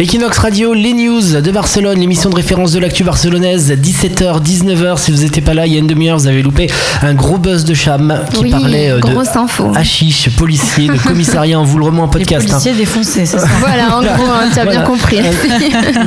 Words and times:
Equinox 0.00 0.38
Radio, 0.38 0.74
les 0.74 0.92
news 0.92 1.40
de 1.40 1.50
Barcelone, 1.52 2.00
l'émission 2.00 2.28
de 2.28 2.34
référence 2.34 2.72
de 2.72 2.80
l'actu 2.80 3.04
barcelonaise, 3.04 3.70
17h, 3.70 4.42
19h. 4.42 4.98
Si 4.98 5.12
vous 5.12 5.18
n'étiez 5.22 5.40
pas 5.40 5.54
là 5.54 5.68
il 5.68 5.72
y 5.72 5.76
a 5.76 5.78
une 5.78 5.86
demi-heure, 5.86 6.18
vous 6.18 6.26
avez 6.26 6.42
loupé 6.42 6.68
un 7.00 7.14
gros 7.14 7.38
buzz 7.38 7.64
de 7.64 7.74
Cham 7.74 8.12
qui 8.32 8.40
Oui, 8.42 8.50
parlait 8.50 8.90
euh, 8.90 8.98
grosse 8.98 9.34
de 9.34 9.38
info. 9.44 9.70
hachiche, 9.72 10.30
policier, 10.30 10.88
de 10.88 10.98
commissariat. 10.98 11.60
On 11.60 11.62
vous 11.62 11.78
le 11.78 11.84
remet 11.84 12.00
en 12.00 12.06
Les 12.06 12.10
podcast. 12.10 12.44
hein. 12.48 12.50
policiers 12.50 12.72
défoncés, 12.72 13.24
c'est 13.24 13.38
ça. 13.38 13.46
Voilà, 13.60 13.96
en 13.96 14.02
gros, 14.02 14.24
hein, 14.32 14.48
tu 14.52 14.58
as 14.58 14.64
bien 14.64 14.80
compris. 14.82 15.18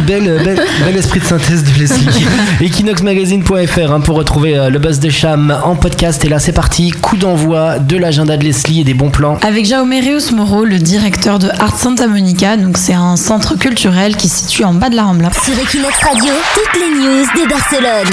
bel, 0.05 0.41
bel, 0.43 0.59
bel 0.85 0.97
esprit 0.97 1.21
de 1.21 1.25
synthèse 1.25 1.63
de 1.63 1.79
Leslie. 1.79 2.25
Equinoxmagazine.fr 2.61 3.91
hein, 3.93 4.01
pour 4.01 4.17
retrouver 4.17 4.57
euh, 4.57 4.69
le 4.69 4.79
buzz 4.79 4.99
de 4.99 5.09
Cham 5.09 5.57
en 5.63 5.77
podcast. 5.77 6.25
Et 6.25 6.27
là, 6.27 6.39
c'est 6.39 6.51
parti. 6.51 6.91
Coup 6.91 7.15
d'envoi 7.15 7.79
de 7.79 7.95
l'agenda 7.95 8.35
de 8.35 8.43
Leslie 8.43 8.81
et 8.81 8.83
des 8.83 8.93
bons 8.93 9.11
plans. 9.11 9.37
Avec 9.47 9.65
Jaume 9.65 9.93
Reus 9.93 10.33
Moro, 10.33 10.65
le 10.65 10.77
directeur 10.77 11.39
de 11.39 11.47
Art 11.57 11.77
Santa 11.79 12.07
Monica, 12.07 12.57
donc 12.57 12.77
c'est 12.77 12.93
un 12.93 13.15
centre 13.15 13.55
culturel 13.57 13.76
qui 13.77 14.27
se 14.27 14.47
situe 14.47 14.63
en 14.65 14.73
bas 14.73 14.89
de 14.89 14.95
la 14.95 15.03
Rambla. 15.03 15.29
Sur 15.31 15.53
Equinox 15.53 15.99
Radio, 16.03 16.33
toutes 16.55 16.81
les 16.81 16.89
news 16.89 17.27
de 17.35 17.47
Barcelone. 17.47 18.09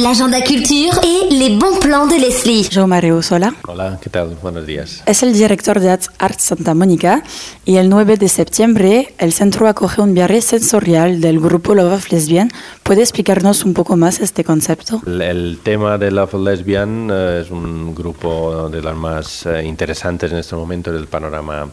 L'agenda 0.00 0.40
culture 0.40 1.00
et 1.02 1.34
les 1.34 1.50
bons 1.50 1.80
plans 1.80 2.06
de 2.06 2.14
Leslie. 2.14 2.68
Jaume 2.70 2.92
Reus, 3.00 3.32
hola. 3.32 3.52
Hola, 3.66 3.98
¿qué 4.00 4.08
tal? 4.08 4.36
Buenos 4.40 4.66
días. 4.66 5.02
Es 5.06 5.24
el 5.24 5.32
director 5.32 5.80
de 5.80 5.90
Art 5.90 6.38
Santa 6.38 6.74
Mónica 6.74 7.24
y 7.64 7.78
el 7.78 7.88
9 7.88 8.18
de 8.18 8.28
septiembre 8.28 9.12
el 9.18 9.32
centro 9.32 9.66
acoge 9.66 10.00
un 10.00 10.14
viaje 10.14 10.40
sensorial 10.42 11.20
del 11.20 11.40
grupo 11.40 11.74
Love 11.74 11.94
of 11.94 12.12
Lesbian. 12.12 12.48
¿Puede 12.84 13.00
explicarnos 13.00 13.64
un 13.64 13.74
poco 13.74 13.96
más 13.96 14.20
este 14.20 14.44
concepto? 14.44 15.02
El, 15.08 15.22
el 15.22 15.58
tema 15.60 15.98
de 15.98 16.12
Love 16.12 16.34
Lesbian 16.34 17.08
eh, 17.10 17.42
es 17.42 17.50
un 17.50 17.96
grupo 17.96 18.68
de 18.68 18.80
los 18.80 18.96
más 18.96 19.44
eh, 19.46 19.64
interesantes 19.64 20.30
en 20.30 20.38
este 20.38 20.54
momento 20.54 20.92
del 20.92 21.08
panorama 21.08 21.68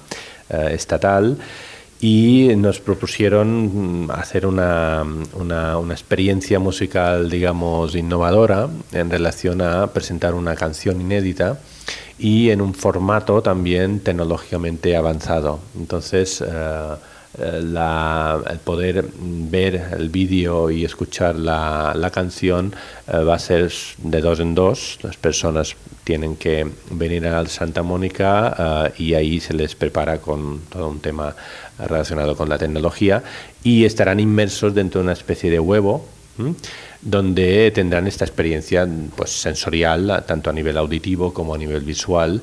eh, 0.49 0.69
estatal 0.71 1.37
y 1.99 2.49
nos 2.55 2.79
propusieron 2.79 4.05
mm, 4.05 4.11
hacer 4.11 4.45
una, 4.45 5.03
una, 5.33 5.93
experiencia 5.93 6.59
musical, 6.59 7.29
digamos, 7.29 7.95
innovadora 7.95 8.69
en 8.91 9.09
relación 9.09 9.61
a 9.61 9.87
presentar 9.87 10.35
una 10.35 10.55
canción 10.55 11.01
inédita 11.01 11.59
y 12.19 12.49
en 12.49 12.61
un 12.61 12.73
formato 12.73 13.41
también 13.41 13.99
tecnológicamente 13.99 14.95
avanzado. 14.95 15.59
Entonces, 15.75 16.43
eh, 16.45 16.95
la- 17.63 18.41
el 18.49 18.57
poder 18.59 19.05
ver 19.19 19.89
el 19.97 20.09
vídeo 20.09 20.69
y 20.71 20.83
escuchar 20.85 21.35
la, 21.35 21.93
la 21.95 22.09
canción 22.09 22.73
eh, 23.07 23.17
va 23.19 23.35
a 23.35 23.39
ser 23.39 23.71
de 23.97 24.21
dos 24.21 24.39
en 24.39 24.55
dos. 24.55 24.99
Las 25.03 25.17
personas 25.17 25.75
tienen 26.03 26.35
que 26.35 26.67
venir 26.91 27.27
al 27.27 27.47
Santa 27.47 27.83
Mónica 27.83 28.91
eh, 28.97 29.03
y 29.03 29.13
ahí 29.13 29.39
se 29.39 29.53
les 29.53 29.75
prepara 29.75 30.19
con 30.19 30.61
todo 30.69 30.89
un 30.89 30.99
tema 30.99 31.35
relacionado 31.79 32.35
con 32.35 32.49
la 32.49 32.57
tecnología 32.57 33.23
y 33.63 33.85
estarán 33.85 34.19
inmersos 34.19 34.73
dentro 34.73 34.99
de 35.01 35.03
una 35.05 35.13
especie 35.13 35.49
de 35.51 35.59
huevo. 35.59 36.05
donde 37.01 37.71
tendrán 37.71 38.07
esta 38.07 38.25
experiencia 38.25 38.87
pues, 39.15 39.29
sensorial, 39.31 40.23
tanto 40.27 40.49
a 40.49 40.53
nivel 40.53 40.77
auditivo 40.77 41.33
como 41.33 41.53
a 41.53 41.57
nivel 41.57 41.81
visual, 41.81 42.41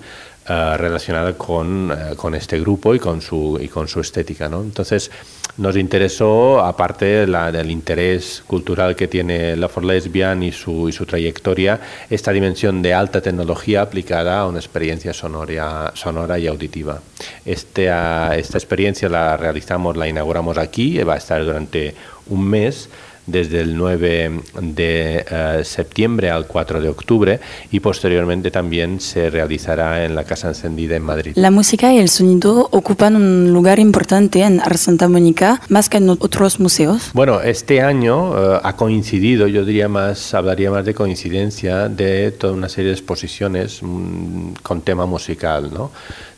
eh, 0.49 0.77
relacionada 0.77 1.33
con, 1.35 1.91
eh, 1.91 2.15
con 2.17 2.35
este 2.35 2.61
grupo 2.61 2.95
y 2.95 2.99
con 2.99 3.21
su, 3.21 3.59
y 3.61 3.69
con 3.69 3.89
su 3.89 4.01
estética. 4.01 4.49
¿no? 4.49 4.61
Entonces, 4.63 5.11
nos 5.57 5.77
interesó, 5.77 6.61
aparte 6.65 7.27
la- 7.27 7.53
del 7.53 7.71
interés 7.71 8.43
cultural 8.47 8.97
que 8.97 9.07
tiene 9.09 9.57
la 9.57 9.69
For 9.69 9.85
Lesbian 9.85 10.43
y 10.43 10.51
su, 10.53 10.89
y 10.89 10.93
su 10.93 11.07
trayectoria, 11.07 11.81
esta 12.11 12.33
dimensión 12.33 12.83
de 12.83 12.93
alta 12.93 13.21
tecnología 13.21 13.83
aplicada 13.83 14.41
a 14.41 14.47
una 14.49 14.59
experiencia 14.59 15.13
sonora, 15.13 15.93
sonora 15.95 16.39
y 16.39 16.47
auditiva. 16.49 17.01
Este, 17.45 17.89
ah, 17.91 18.35
esta 18.37 18.59
experiencia 18.59 19.09
la 19.09 19.37
realizamos, 19.37 19.97
la 19.97 20.09
inauguramos 20.09 20.59
aquí, 20.59 20.99
va 21.05 21.15
a 21.15 21.19
estar 21.19 21.45
durante 21.45 21.95
un 22.27 22.49
mes 22.49 22.89
desde 23.27 23.61
el 23.61 23.77
9 23.77 24.41
de 24.61 25.25
eh, 25.31 25.61
septiembre 25.65 26.31
al 26.31 26.47
4 26.47 26.81
de 26.81 26.89
octubre 26.89 27.41
y 27.71 27.81
posteriormente 27.81 28.51
también 28.51 29.01
se 29.01 29.31
realizará 29.31 30.05
en 30.05 30.15
la 30.15 30.25
Casa 30.25 30.49
Encendida 30.49 30.97
en 30.97 31.03
Madrid. 31.03 31.33
La 31.37 31.51
música 31.51 31.93
y 31.93 31.99
el 31.99 32.09
sonido 32.09 32.69
ocupan 32.71 33.17
un 33.17 33.53
lugar 33.53 33.79
importante 33.79 34.43
en 34.43 34.61
Santa 34.77 35.09
Mónica, 35.09 35.61
más 35.69 35.89
que 35.89 35.99
en 35.99 36.11
otros 36.11 36.61
museos. 36.61 37.11
Bueno, 37.15 37.41
este 37.41 37.81
año 37.81 38.57
eh, 38.57 38.61
ha 38.63 38.77
coincidido, 38.77 39.47
yo 39.47 39.65
diría 39.65 39.89
más, 39.89 40.35
hablaría 40.35 40.71
más 40.71 40.85
de 40.85 40.95
coincidencia 40.95 41.89
de 41.89 42.33
toda 42.33 42.53
una 42.53 42.69
serie 42.69 42.91
de 42.91 42.97
exposiciones 42.97 43.81
mm, 43.83 44.55
con 44.63 44.83
tema 44.83 45.07
musical, 45.07 45.71
¿no? 45.73 45.91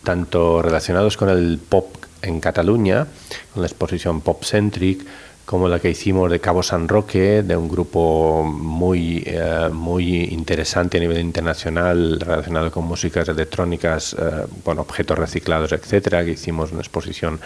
Tanto 0.05 0.63
relacionados 0.63 1.17
con 1.17 1.29
el 1.31 1.59
pop 1.59 1.87
en 2.23 2.41
Cataluña, 2.41 3.07
con 3.53 3.63
la 3.63 3.67
exposición 3.67 4.21
Pop 4.21 4.45
Centric, 4.45 5.05
como 5.47 5.69
la 5.69 5.79
que 5.79 5.91
hicimos 5.91 6.31
de 6.31 6.41
Cabo 6.41 6.63
San 6.63 6.89
Roque, 6.89 7.43
de 7.43 7.57
un 7.57 7.69
grupo 7.69 8.43
muy, 8.45 9.23
eh, 9.25 9.71
muy 9.73 10.25
interesante 10.25 10.99
a 10.99 11.01
nivel 11.01 11.21
internacional 11.21 12.21
relacionado 12.21 12.71
con 12.71 12.85
músicas 12.85 13.29
electrónicas, 13.29 14.15
eh, 14.19 14.47
con 14.65 14.81
objetos 14.81 15.17
reciclados, 15.17 15.73
etcétera, 15.73 16.25
que 16.25 16.33
hicimos 16.33 16.73
una 16.73 16.81
exposición 16.81 17.41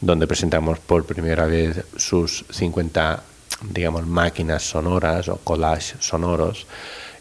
donde 0.00 0.28
presentamos 0.28 0.78
por 0.78 1.04
primera 1.04 1.46
vez 1.46 1.84
sus 1.96 2.44
50 2.50 3.24
digamos, 3.68 4.06
máquinas 4.06 4.62
sonoras 4.62 5.28
o 5.28 5.36
collage 5.36 5.96
sonoros 6.00 6.66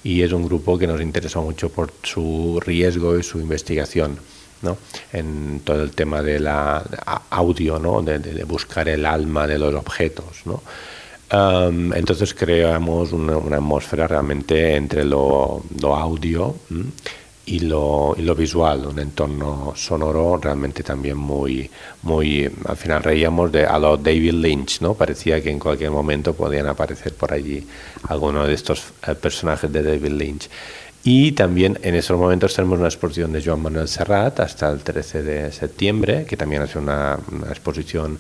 y 0.04 0.22
es 0.22 0.32
un 0.32 0.46
grupo 0.46 0.78
que 0.78 0.88
nos 0.88 1.02
interesó 1.02 1.42
mucho 1.42 1.70
por 1.70 1.92
su 2.04 2.62
riesgo 2.64 3.18
y 3.18 3.24
su 3.24 3.40
investigación. 3.40 4.18
¿No? 4.62 4.78
en 5.14 5.62
todo 5.64 5.84
el 5.84 5.92
tema 5.92 6.22
de 6.22 6.40
la 6.40 6.84
audio, 7.30 7.80
¿no? 7.80 8.02
de, 8.02 8.44
buscar 8.44 8.90
el 8.90 9.06
alma 9.06 9.48
de 9.48 9.58
los 9.60 9.74
objetos. 9.74 10.46
¿no? 10.46 10.62
Entonces 11.32 12.34
creamos 12.34 13.12
una, 13.12 13.36
atmósfera 13.58 14.08
realmente 14.08 14.76
entre 14.76 15.06
lo, 15.06 15.64
audio 15.96 16.56
¿m? 16.72 16.86
y 17.46 17.60
lo, 17.62 18.16
y 18.18 18.22
lo 18.22 18.36
visual, 18.36 18.86
un 18.86 19.00
entorno 19.00 19.74
sonoro 19.76 20.38
realmente 20.38 20.84
también 20.84 21.18
muy, 21.18 21.70
muy, 22.04 22.50
al 22.66 22.78
final 22.78 23.02
reíamos 23.02 23.52
de 23.52 23.66
a 23.66 23.80
lo 23.80 23.98
David 23.98 24.34
Lynch, 24.34 24.82
¿no? 24.82 24.94
Parecía 24.94 25.42
que 25.42 25.50
en 25.50 25.58
cualquier 25.58 25.90
momento 25.90 26.36
podían 26.36 26.68
aparecer 26.68 27.16
por 27.16 27.34
allí 27.34 27.66
algunos 28.08 28.48
de 28.48 28.54
estos 28.54 28.84
eh, 29.08 29.16
personajes 29.16 29.72
de 29.72 29.82
David 29.82 30.12
Lynch. 30.12 30.50
Y 31.04 31.32
también 31.32 31.80
en 31.82 31.96
esos 31.96 32.20
momentos 32.20 32.54
tenemos 32.54 32.78
una 32.78 32.90
exposición 32.90 33.32
de 33.32 33.42
Joan 33.42 33.62
Manuel 33.62 33.88
Serrat 33.88 34.42
hasta 34.42 34.70
el 34.70 34.82
13 34.82 35.24
de 35.24 35.52
septiembre, 35.52 36.26
que 36.26 36.36
también 36.36 36.62
es 36.64 36.76
una, 36.76 37.18
una 37.32 37.48
exposición 37.48 38.20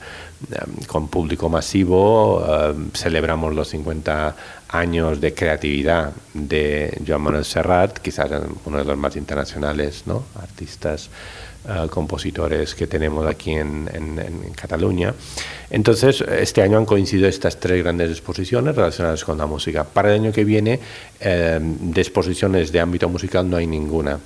eh, 0.49 0.55
con 0.87 1.09
público 1.09 1.49
masivo. 1.49 2.45
eh, 2.47 2.73
celebramos 2.93 3.53
los 3.53 3.67
50 3.67 4.35
años 4.69 5.19
de 5.19 5.33
creatividad 5.33 6.11
de 6.33 7.01
Joan 7.05 7.21
Manuel 7.21 7.45
Serrat, 7.45 7.99
quizás 7.99 8.29
uno 8.65 8.77
de 8.77 8.85
los 8.85 8.97
más 8.97 9.15
internacionales 9.15 10.03
¿no? 10.05 10.23
artistas 10.41 11.09
eh, 11.67 11.87
compositores 11.89 12.75
que 12.75 12.87
tenemos 12.87 13.25
aquí 13.27 13.51
en, 13.51 13.89
en- 13.93 14.39
Cataluña. 14.55 15.13
Entonces, 15.69 16.21
este 16.21 16.61
año 16.61 16.77
han 16.77 16.85
coincidido 16.85 17.27
estas 17.29 17.59
tres 17.59 17.81
grandes 17.83 18.09
exposiciones 18.11 18.75
relacionadas 18.75 19.23
con 19.23 19.37
la 19.37 19.45
música. 19.45 19.83
Para 19.85 20.13
el 20.13 20.21
año 20.21 20.31
que 20.33 20.43
viene, 20.43 20.79
eh, 21.19 21.59
de 21.61 22.01
exposiciones 22.01 22.71
de 22.71 22.79
ámbito 22.79 23.07
musical 23.09 23.49
no 23.49 23.55
hay 23.57 23.67
ninguna. 23.67 24.19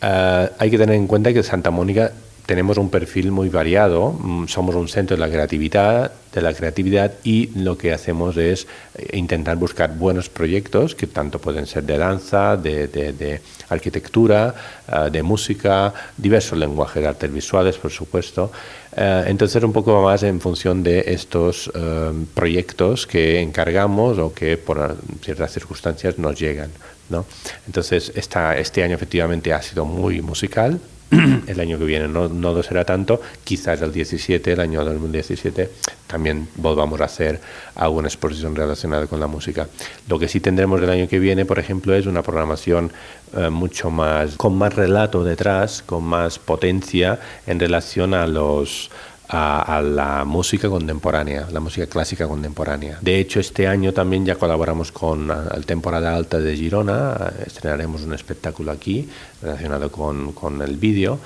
Eh, 0.00 0.48
hay 0.58 0.70
que 0.70 0.78
tener 0.78 0.94
en 0.96 1.06
cuenta 1.06 1.32
que 1.32 1.42
Santa 1.42 1.70
Mónica 1.70 2.12
tenemos 2.46 2.76
un 2.78 2.90
perfil 2.90 3.30
muy 3.30 3.48
variado, 3.48 4.12
mm, 4.12 4.46
somos 4.48 4.74
un 4.74 4.88
centro 4.88 5.16
de 5.16 5.20
la 5.20 5.28
creatividad, 5.30 6.12
de 6.32 6.42
la 6.42 6.52
creatividad 6.54 7.12
y 7.24 7.50
lo 7.58 7.76
que 7.76 7.92
hacemos 7.92 8.36
es 8.36 8.66
eh, 8.96 9.16
intentar 9.16 9.56
buscar 9.56 9.96
buenos 9.96 10.28
proyectos 10.28 10.94
que 10.94 11.06
tanto 11.06 11.38
pueden 11.38 11.66
ser 11.66 11.84
de 11.84 11.98
danza, 11.98 12.56
de, 12.56 12.88
de- 12.88 13.12
de 13.12 13.40
arquitectura, 13.68 14.54
eh, 14.88 15.10
de 15.10 15.22
música, 15.22 15.92
diversos 16.16 16.58
lenguajes, 16.58 17.04
artes 17.06 17.32
visuales, 17.32 17.76
por 17.76 17.90
supuesto. 17.90 18.50
Eh, 18.96 19.24
entonces, 19.26 19.62
un 19.62 19.72
poco 19.72 20.02
más 20.02 20.22
en 20.22 20.40
función 20.40 20.82
de 20.82 21.04
estos 21.06 21.70
eh, 21.74 22.12
proyectos 22.34 23.06
que 23.06 23.40
encargamos 23.40 24.18
o 24.18 24.32
que 24.34 24.56
por 24.56 24.96
ciertas 25.22 25.52
circunstancias 25.52 26.18
nos 26.18 26.38
llegan. 26.38 26.70
¿no? 27.10 27.26
Entonces, 27.66 28.10
esta, 28.14 28.56
este 28.56 28.82
año 28.82 28.94
efectivamente 28.94 29.52
ha 29.52 29.60
sido 29.62 29.84
muy 29.84 30.22
musical. 30.22 30.80
El 31.46 31.60
año 31.60 31.78
que 31.78 31.84
viene 31.84 32.08
no, 32.08 32.28
no 32.28 32.54
lo 32.54 32.62
será 32.62 32.84
tanto, 32.84 33.20
quizás 33.44 33.82
el 33.82 33.92
17, 33.92 34.52
el 34.52 34.60
año 34.60 34.82
2017, 34.82 35.68
también 36.06 36.48
volvamos 36.56 37.00
a 37.02 37.04
hacer 37.04 37.38
alguna 37.74 38.08
exposición 38.08 38.56
relacionada 38.56 39.06
con 39.06 39.20
la 39.20 39.26
música. 39.26 39.68
Lo 40.08 40.18
que 40.18 40.26
sí 40.28 40.40
tendremos 40.40 40.80
el 40.80 40.88
año 40.88 41.08
que 41.08 41.18
viene, 41.18 41.44
por 41.44 41.58
ejemplo, 41.58 41.94
es 41.94 42.06
una 42.06 42.22
programación 42.22 42.92
eh, 43.36 43.50
mucho 43.50 43.90
más, 43.90 44.36
con 44.36 44.56
más 44.56 44.74
relato 44.74 45.22
detrás, 45.22 45.82
con 45.84 46.04
más 46.04 46.38
potencia 46.38 47.20
en 47.46 47.60
relación 47.60 48.14
a 48.14 48.26
los 48.26 48.90
a, 49.32 49.80
la 49.82 50.24
música 50.24 50.68
contemporánea, 50.68 51.48
la 51.50 51.60
música 51.60 51.86
clásica 51.86 52.28
contemporánea. 52.28 52.98
De 53.00 53.18
hecho, 53.18 53.40
este 53.40 53.66
año 53.66 53.92
también 53.92 54.26
ya 54.26 54.34
colaboramos 54.36 54.92
con 54.92 55.30
el 55.30 55.64
Temporada 55.64 56.14
Alta 56.14 56.38
de 56.38 56.56
Girona, 56.56 57.32
estrenaremos 57.46 58.02
un 58.02 58.12
espectáculo 58.14 58.70
aquí 58.70 59.08
relacionado 59.40 59.90
con, 59.90 60.32
con 60.32 60.60
el 60.60 60.76
vídeo. 60.76 61.18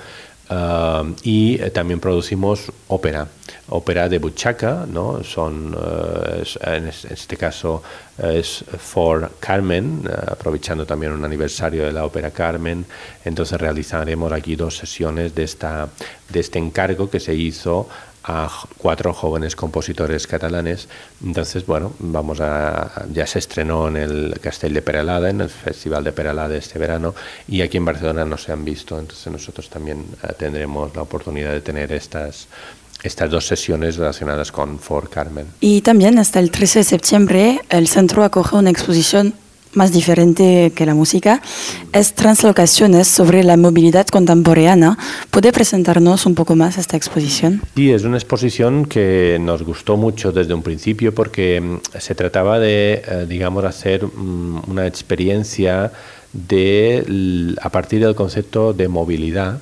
Uh, 0.49 1.13
y 1.23 1.61
eh, 1.61 1.71
también 1.71 1.99
producimos 1.99 2.71
ópera, 2.87 3.27
ópera 3.67 4.07
de 4.07 4.17
buchaca, 4.17 4.85
¿no? 4.87 5.21
Son, 5.21 5.75
uh, 5.75 6.41
es, 6.41 6.57
en 6.61 6.87
este 6.87 7.35
caso 7.35 7.83
es 8.17 8.63
For 8.77 9.29
Carmen, 9.41 10.07
uh, 10.07 10.31
aprovechando 10.31 10.85
también 10.85 11.11
un 11.11 11.25
aniversario 11.25 11.83
de 11.83 11.91
la 11.91 12.05
ópera 12.05 12.31
Carmen, 12.31 12.85
entonces 13.25 13.59
realizaremos 13.59 14.31
aquí 14.31 14.55
dos 14.55 14.77
sesiones 14.77 15.35
de, 15.35 15.43
esta, 15.43 15.89
de 16.29 16.39
este 16.39 16.59
encargo 16.59 17.09
que 17.09 17.19
se 17.19 17.35
hizo 17.35 17.89
a 18.27 18.49
cuatro 18.77 19.13
jóvenes 19.13 19.55
compositores 19.55 20.27
catalanes. 20.27 20.89
Entonces, 21.23 21.65
bueno, 21.65 21.93
vamos 21.99 22.41
a, 22.41 23.05
ya 23.11 23.25
se 23.25 23.39
estrenó 23.39 23.87
en 23.87 23.97
el 23.97 24.39
Castell 24.41 24.73
de 24.73 24.81
Peralada, 24.81 25.29
en 25.29 25.41
el 25.41 25.49
Festival 25.49 26.03
de 26.03 26.11
Peralada 26.11 26.55
este 26.55 26.77
verano, 26.77 27.15
y 27.47 27.61
aquí 27.61 27.77
en 27.77 27.85
Barcelona 27.85 28.25
no 28.25 28.37
se 28.37 28.51
han 28.51 28.65
visto. 28.65 28.99
Entonces 28.99 29.31
nosotros 29.31 29.69
también 29.69 30.05
uh, 30.23 30.33
tendremos 30.33 30.93
la 30.93 31.03
oportunidad 31.03 31.51
de 31.51 31.61
tener 31.61 31.91
estas 31.93 32.47
estas 33.03 33.29
dos 33.29 33.45
sesiones 33.45 33.97
relacionadas 33.97 34.51
con 34.51 34.79
For 34.79 35.07
Carmen. 35.07 35.45
Y 35.59 35.81
también 35.81 36.17
hasta 36.17 36.39
el 36.39 36.49
13 36.49 36.79
de 36.79 36.83
septiembre 36.83 37.61
el 37.69 37.87
centro 37.87 38.23
acoge 38.23 38.55
una 38.55 38.71
exposición 38.71 39.35
más 39.77 39.93
diferente 39.93 40.73
que 40.75 40.85
la 40.85 40.93
música, 40.93 41.41
es 41.93 42.13
Translocaciones 42.13 43.07
sobre 43.07 43.43
la 43.43 43.55
movilidad 43.55 44.07
contemporánea. 44.07 44.97
¿Puede 45.29 45.53
presentarnos 45.53 46.25
un 46.25 46.35
poco 46.35 46.55
más 46.55 46.77
esta 46.77 46.97
exposición? 46.97 47.61
Sí, 47.75 47.91
es 47.91 48.03
una 48.03 48.17
exposición 48.17 48.85
que 48.85 49.37
nos 49.39 49.63
gustó 49.63 49.95
mucho 49.95 50.31
desde 50.31 50.53
un 50.53 50.63
principio 50.63 51.13
porque 51.13 51.61
mm, 51.61 51.99
se 51.99 52.15
trataba 52.15 52.59
de, 52.59 53.03
eh, 53.07 53.25
digamos, 53.29 53.63
hacer 53.63 54.05
mm, 54.05 54.69
una 54.69 54.87
experiencia 54.87 55.91
de, 56.33 57.55
a 57.61 57.69
partir 57.69 58.01
del 58.01 58.15
concepto 58.15 58.73
de 58.73 58.87
movilidad 58.87 59.59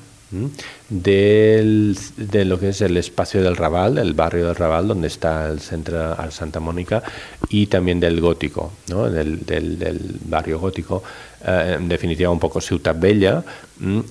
del, 0.88 1.96
de 2.16 2.44
lo 2.44 2.58
que 2.58 2.70
es 2.70 2.80
el 2.80 2.96
espacio 2.96 3.42
del 3.42 3.56
Raval, 3.56 3.98
el 3.98 4.14
barrio 4.14 4.46
del 4.46 4.56
Raval, 4.56 4.88
donde 4.88 5.06
está 5.06 5.48
el 5.48 5.60
centro 5.60 6.16
Santa 6.30 6.60
Mónica, 6.60 7.02
y 7.48 7.66
también 7.66 8.00
del 8.00 8.20
gótico, 8.20 8.72
¿no? 8.88 9.08
del, 9.08 10.18
barrio 10.24 10.58
gótico, 10.58 11.02
eh, 11.44 11.76
en 11.78 11.88
definitiva 11.88 12.30
un 12.30 12.40
poco 12.40 12.60
Ciutat 12.60 12.98
Bella, 12.98 13.44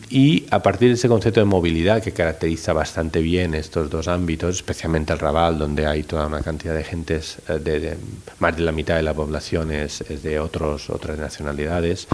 y 0.09 0.45
a 0.51 0.61
partir 0.61 0.89
de 0.89 0.93
ese 0.93 1.07
concepto 1.07 1.39
de 1.39 1.45
movilidad 1.45 2.01
que 2.01 2.11
caracteriza 2.11 2.71
bastante 2.71 3.19
bien 3.19 3.55
estos 3.55 3.89
dos 3.89 4.07
ámbitos, 4.07 4.57
especialmente 4.57 5.11
el 5.11 5.19
Raval, 5.19 5.57
donde 5.57 5.87
hay 5.87 6.03
toda 6.03 6.27
una 6.27 6.41
cantidad 6.41 6.75
de 6.75 6.83
gentes, 6.83 7.37
eh, 7.49 7.97
más 8.39 8.55
de 8.55 8.63
la 8.63 8.71
mitad 8.71 8.95
de 8.95 9.03
la 9.03 9.13
población 9.13 9.71
es, 9.71 10.01
es 10.01 10.21
de 10.21 10.39
otros, 10.39 10.89
otras 10.89 11.17
nacionalidades, 11.17 12.07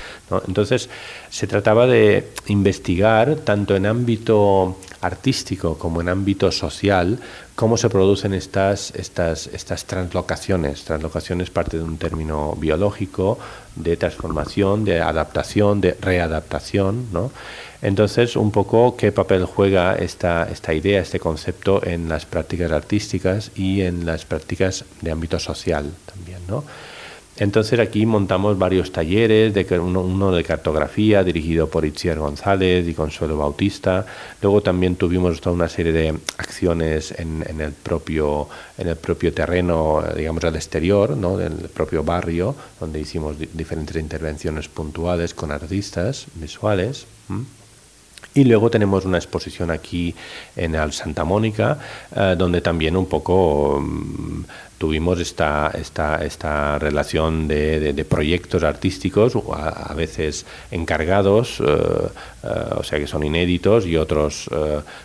entonces 0.48 0.90
se 1.30 1.46
trataba 1.46 1.88
de 1.88 2.30
investigar 2.48 3.36
tanto 3.36 3.76
en 3.76 3.86
ámbito 3.86 4.78
artístico 5.02 5.78
como 5.78 6.02
en 6.02 6.10
ámbito 6.10 6.52
social 6.52 7.20
cómo 7.62 7.78
se 7.78 7.92
producen 7.92 8.34
estas, 8.34 8.90
estas, 8.96 9.46
estas 9.46 9.86
translocaciones. 9.86 10.84
Translocaciones 10.84 11.52
parte 11.52 11.78
de 11.78 11.84
un 11.84 12.00
término 12.00 12.56
biológico 12.58 13.38
de 13.76 13.98
transformación, 13.98 14.84
de 14.84 15.00
adaptación, 15.00 15.80
de 15.80 15.96
readaptación. 16.02 17.10
¿no? 17.14 17.32
Entonces, 17.84 18.36
un 18.36 18.50
poco 18.50 18.98
qué 18.98 19.12
papel 19.12 19.46
juega 19.46 19.94
esta, 19.94 20.50
esta 20.52 20.74
idea, 20.74 21.02
este 21.02 21.20
concepto 21.20 21.86
en 21.86 22.10
las 22.10 22.26
prácticas 22.26 22.72
artísticas 22.72 23.52
y 23.54 23.82
en 23.82 24.08
las 24.08 24.26
prácticas 24.26 24.84
de 25.02 25.12
ámbito 25.12 25.38
social 25.38 25.92
también. 26.08 26.40
¿no? 26.48 26.64
Entonces 27.38 27.80
aquí 27.80 28.06
montamos 28.06 28.58
varios 28.58 28.92
talleres, 28.92 29.54
de, 29.54 29.80
uno, 29.80 30.02
uno, 30.02 30.32
de 30.32 30.44
cartografía 30.44 31.24
dirigido 31.24 31.70
por 31.70 31.86
Itziar 31.86 32.20
González 32.20 32.88
y 32.88 32.94
Consuelo 32.94 33.38
Bautista. 33.38 34.06
Luego 34.42 34.62
también 34.62 34.96
tuvimos 34.96 35.40
toda 35.40 35.56
una 35.56 35.70
serie 35.70 35.94
de 35.94 36.10
acciones 36.38 37.14
en, 37.18 37.44
el, 37.60 37.72
propio, 37.72 38.50
en 38.78 38.90
el 38.90 38.98
propio 38.98 39.34
terreno, 39.34 40.04
digamos 40.16 40.44
al 40.44 40.56
exterior, 40.56 41.16
¿no? 41.16 41.38
del 41.38 41.54
propio 41.70 42.04
barrio, 42.04 42.54
donde 42.80 43.00
hicimos 43.00 43.40
di 43.40 43.48
diferentes 43.54 43.96
intervenciones 43.96 44.68
puntuales 44.68 45.34
con 45.34 45.52
artistas 45.52 46.28
visuales. 46.36 47.08
Y 48.34 48.46
luego 48.46 48.70
tenemos 48.70 49.04
una 49.06 49.18
exposición 49.18 49.72
aquí 49.72 50.16
en 50.56 50.76
el 50.76 50.94
Santa 50.94 51.26
Mónica, 51.26 51.78
eh, 52.16 52.36
donde 52.38 52.62
también 52.62 52.96
un 52.96 53.06
poco 53.08 53.78
um, 53.78 54.46
tuvimos 54.78 55.20
esta, 55.20 55.72
esta, 55.78 56.24
esta 56.24 56.80
relación 56.80 57.48
de, 57.48 58.06
proyectos 58.10 58.64
artísticos, 58.64 59.34
a, 59.54 59.94
veces 59.94 60.46
encargados, 60.72 61.60
uh, 61.60 61.64
uh, 61.64 62.80
o 62.80 62.84
sea 62.84 63.00
que 63.00 63.08
son 63.08 63.24
inéditos, 63.24 63.86
y 63.86 63.98
otros 63.98 64.50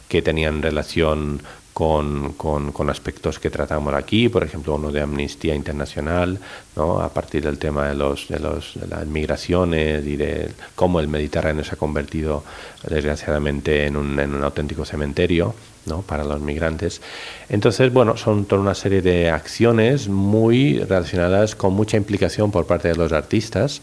que 0.09 0.23
tenían 0.23 0.63
relación 0.63 1.41
con, 1.77 2.33
con, 2.33 2.89
aspectos 2.89 3.39
que 3.39 3.51
tratamos 3.51 3.93
aquí, 3.93 4.31
por 4.31 4.43
ejemplo, 4.43 4.77
uno 4.77 4.91
de 4.91 5.03
Amnistía 5.03 5.55
Internacional, 5.55 6.39
¿no? 6.75 7.01
a 7.01 7.11
partir 7.11 7.45
del 7.45 7.59
tema 7.59 7.87
de, 7.89 7.95
los, 7.95 8.29
de, 8.29 8.39
los, 8.39 8.81
de 8.81 8.87
las 8.87 9.07
migraciones 9.07 10.07
y 10.07 10.17
de 10.17 10.53
cómo 10.75 11.01
el 11.01 11.09
Mediterráneo 11.09 11.65
se 11.65 11.75
ha 11.75 11.77
convertido, 11.77 12.45
desgraciadamente, 12.89 13.85
en 13.85 13.99
un, 13.99 14.19
en 14.19 14.35
un 14.35 14.43
auténtico 14.43 14.87
cementerio. 14.87 15.55
¿no? 15.85 16.03
para 16.03 16.25
los 16.25 16.41
migrantes. 16.41 17.01
Entonces, 17.49 17.93
bueno, 17.93 18.17
son 18.17 18.45
toda 18.47 18.61
una 18.61 18.75
serie 18.75 19.03
de 19.03 19.31
acciones 19.31 20.09
muy 20.09 20.81
relacionadas 20.81 21.55
con 21.55 21.75
mucha 21.75 21.97
implicación 21.97 22.51
por 22.51 22.67
parte 22.67 22.89
de 22.89 22.97
los 22.97 23.13
artistas 23.13 23.83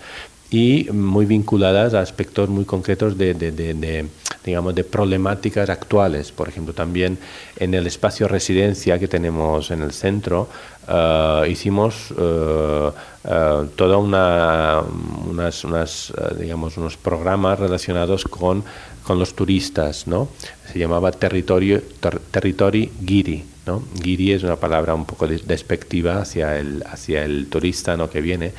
y 0.50 0.88
muy 0.92 1.25
vinculadas 1.25 1.94
a 1.94 2.01
aspectos 2.01 2.50
muy 2.50 2.66
concretos 2.66 3.18
de, 3.18 3.34
digamos, 4.44 4.75
de 4.75 4.84
problemáticas 4.84 5.69
actuales. 5.69 6.31
Por 6.31 6.50
ejemplo, 6.50 6.74
también 6.74 7.18
en 7.57 7.74
el 7.74 7.88
espacio 7.88 8.28
residencia 8.28 9.00
que 9.00 9.07
tenemos 9.07 9.72
en 9.72 9.81
el 9.81 9.92
centro, 9.92 10.50
uh, 10.88 11.45
hicimos 11.45 12.12
uh, 12.12 12.92
toda 13.75 13.98
una, 13.98 14.81
unas, 15.30 16.13
digamos, 16.38 16.78
unos 16.78 16.98
programas 16.98 17.60
relacionados 17.60 18.25
con, 18.25 18.63
con 19.04 19.18
los 19.18 19.34
turistas, 19.34 20.07
¿no? 20.07 20.28
Se 20.72 20.80
llamaba 20.80 21.12
territorio, 21.12 21.81
ter, 22.00 22.19
giri, 23.06 23.45
¿no? 23.66 23.84
Giri 24.01 24.34
es 24.34 24.44
una 24.44 24.57
palabra 24.57 24.94
un 24.94 25.06
poco 25.06 25.28
despectiva 25.28 26.22
hacia 26.22 26.57
el, 26.57 26.84
hacia 26.86 27.24
el 27.24 27.48
turista, 27.48 27.95
¿no? 27.95 28.10
Que 28.10 28.19
viene 28.19 28.51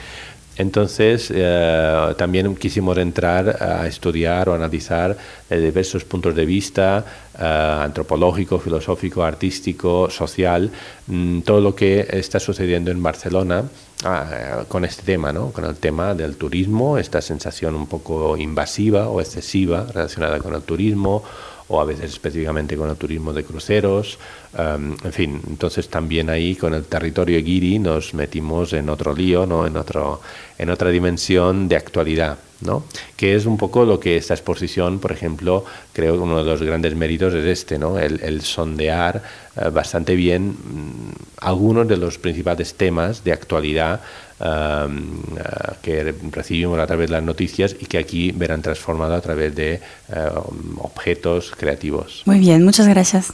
entonces, 0.56 1.32
eh, 1.34 2.14
también 2.16 2.54
quisimos 2.54 2.96
entrar 2.98 3.60
a 3.60 3.86
estudiar 3.86 4.48
o 4.48 4.54
analizar 4.54 5.16
de 5.50 5.60
diversos 5.60 6.04
puntos 6.04 6.34
de 6.34 6.46
vista, 6.46 7.04
eh, 7.38 7.78
antropológico, 7.82 8.58
filosófico, 8.60 9.24
artístico, 9.24 10.08
social, 10.10 10.70
mmm, 11.08 11.40
todo 11.40 11.60
lo 11.60 11.74
que 11.74 12.06
está 12.10 12.38
sucediendo 12.38 12.92
en 12.92 13.02
Barcelona 13.02 13.64
eh, 14.04 14.64
con 14.68 14.84
este 14.84 15.02
tema, 15.02 15.32
¿no? 15.32 15.50
con 15.50 15.64
el 15.64 15.74
tema 15.76 16.14
del 16.14 16.36
turismo, 16.36 16.98
esta 16.98 17.20
sensación 17.20 17.74
un 17.74 17.88
poco 17.88 18.36
invasiva 18.36 19.08
o 19.08 19.20
excesiva 19.20 19.86
relacionada 19.92 20.38
con 20.38 20.54
el 20.54 20.62
turismo 20.62 21.24
o 21.68 21.80
a 21.80 21.84
veces 21.84 22.10
específicamente 22.10 22.76
con 22.76 22.90
el 22.90 22.96
turismo 22.96 23.32
de 23.32 23.44
cruceros, 23.44 24.18
um, 24.52 24.94
en 25.02 25.12
fin, 25.12 25.40
entonces 25.48 25.88
también 25.88 26.28
ahí 26.28 26.56
con 26.56 26.74
el 26.74 26.84
territorio 26.84 27.42
guiri 27.42 27.78
nos 27.78 28.14
metimos 28.14 28.72
en 28.72 28.88
otro 28.88 29.14
lío, 29.14 29.46
¿no? 29.46 29.66
en, 29.66 29.76
otro, 29.76 30.20
en 30.58 30.70
otra 30.70 30.90
dimensión 30.90 31.68
de 31.68 31.76
actualidad, 31.76 32.38
¿no? 32.64 32.84
que 33.16 33.34
es 33.34 33.46
un 33.46 33.56
poco 33.56 33.84
lo 33.84 34.00
que 34.00 34.16
esta 34.16 34.34
exposición, 34.34 34.98
por 34.98 35.12
ejemplo, 35.12 35.64
creo 35.92 36.14
que 36.14 36.20
uno 36.20 36.38
de 36.38 36.44
los 36.44 36.62
grandes 36.62 36.94
méritos 36.94 37.34
es 37.34 37.44
este, 37.44 37.78
¿no? 37.78 37.98
el, 37.98 38.20
el 38.22 38.42
sondear 38.42 39.22
uh, 39.56 39.70
bastante 39.70 40.14
bien 40.16 40.56
um, 40.70 41.12
algunos 41.38 41.86
de 41.86 41.96
los 41.96 42.18
principales 42.18 42.74
temas 42.74 43.22
de 43.22 43.32
actualidad 43.32 44.00
uh, 44.40 44.44
que 45.82 46.14
recibimos 46.32 46.78
a 46.78 46.86
través 46.86 47.08
de 47.10 47.16
las 47.16 47.22
noticias 47.22 47.76
y 47.78 47.86
que 47.86 47.98
aquí 47.98 48.32
verán 48.32 48.62
transformado 48.62 49.14
a 49.14 49.20
través 49.20 49.54
de 49.54 49.80
uh, 50.08 50.84
objetos 50.84 51.52
creativos. 51.56 52.22
Muy 52.24 52.38
bien, 52.38 52.64
muchas 52.64 52.88
gracias. 52.88 53.32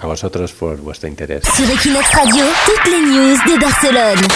A 0.00 0.06
vosotros 0.06 0.52
por 0.52 0.78
vuestro 0.78 1.06
interés. 1.08 1.44
Sur 1.54 1.70
Equinox 1.70 2.10
Radio, 2.14 2.44
toutes 2.64 2.90
les 2.90 3.02
news 3.02 3.38
de 3.44 3.58
Barcelone, 3.60 4.26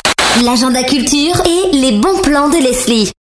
l'agenda 0.45 0.83
culture 0.83 1.43
et 1.47 1.77
les 1.77 1.93
bons 1.93 2.21
plans 2.21 2.51
de 2.51 2.59
Leslie. 2.59 3.11